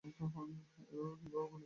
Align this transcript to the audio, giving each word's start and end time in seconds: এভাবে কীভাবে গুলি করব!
এভাবে 0.03 0.53
কীভাবে 0.67 1.03
গুলি 1.11 1.29
করব! 1.33 1.51